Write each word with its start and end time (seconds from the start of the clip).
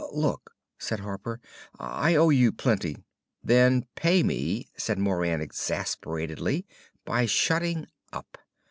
"Look!" 0.13 0.55
said 0.79 1.01
Harper. 1.01 1.39
"I 1.77 2.15
owe 2.15 2.31
you 2.31 2.51
plenty." 2.51 3.03
"Then 3.43 3.85
pay 3.93 4.23
me," 4.23 4.67
said 4.75 4.97
Moran, 4.97 5.41
exasperatedly, 5.41 6.65
"by 7.05 7.27
shutting 7.27 7.85
up! 8.11 8.39